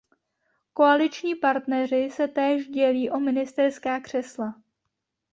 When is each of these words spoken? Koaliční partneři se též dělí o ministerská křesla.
Koaliční 0.73 1.35
partneři 1.35 2.09
se 2.11 2.27
též 2.27 2.67
dělí 2.67 3.09
o 3.09 3.19
ministerská 3.19 3.99
křesla. 3.99 4.55